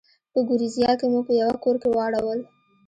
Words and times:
په 0.31 0.39
ګوریزیا 0.47 0.91
کې 0.99 1.05
مو 1.11 1.19
په 1.27 1.33
یوه 1.41 1.55
کور 1.63 1.75
کې 1.81 1.89
واړول. 1.95 2.39